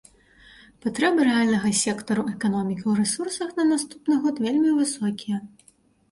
Патрэбы 0.83 1.25
рэальнага 1.27 1.69
сектару 1.81 2.23
эканомікі 2.35 2.81
ў 2.87 2.93
рэсурсах 2.99 3.51
на 3.59 3.65
наступны 3.73 4.17
год 4.23 4.41
вельмі 4.47 4.71
высокія. 4.79 5.37